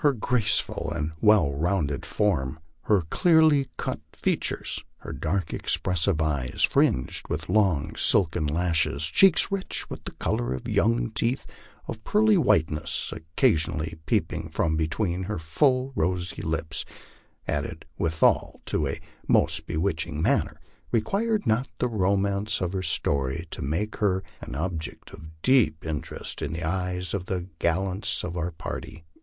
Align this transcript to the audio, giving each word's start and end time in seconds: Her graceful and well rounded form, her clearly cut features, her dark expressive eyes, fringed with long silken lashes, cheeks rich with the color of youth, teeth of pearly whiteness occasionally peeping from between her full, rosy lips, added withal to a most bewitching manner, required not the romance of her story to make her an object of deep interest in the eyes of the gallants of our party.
Her 0.00 0.12
graceful 0.12 0.92
and 0.94 1.12
well 1.22 1.50
rounded 1.54 2.04
form, 2.04 2.60
her 2.82 3.00
clearly 3.00 3.68
cut 3.78 4.00
features, 4.12 4.84
her 4.98 5.12
dark 5.14 5.54
expressive 5.54 6.20
eyes, 6.20 6.64
fringed 6.70 7.28
with 7.30 7.48
long 7.48 7.96
silken 7.96 8.46
lashes, 8.46 9.06
cheeks 9.06 9.50
rich 9.50 9.88
with 9.88 10.04
the 10.04 10.12
color 10.16 10.52
of 10.52 10.68
youth, 10.68 11.14
teeth 11.14 11.46
of 11.88 12.04
pearly 12.04 12.36
whiteness 12.36 13.10
occasionally 13.10 13.98
peeping 14.04 14.50
from 14.50 14.76
between 14.76 15.22
her 15.22 15.38
full, 15.38 15.94
rosy 15.96 16.42
lips, 16.42 16.84
added 17.48 17.86
withal 17.96 18.60
to 18.66 18.86
a 18.86 19.00
most 19.26 19.64
bewitching 19.66 20.20
manner, 20.20 20.60
required 20.92 21.46
not 21.46 21.68
the 21.78 21.88
romance 21.88 22.60
of 22.60 22.74
her 22.74 22.82
story 22.82 23.48
to 23.50 23.62
make 23.62 23.96
her 23.96 24.22
an 24.42 24.54
object 24.54 25.12
of 25.14 25.30
deep 25.40 25.86
interest 25.86 26.42
in 26.42 26.52
the 26.52 26.62
eyes 26.64 27.14
of 27.14 27.24
the 27.24 27.48
gallants 27.58 28.22
of 28.22 28.36
our 28.36 28.50
party. 28.50 29.02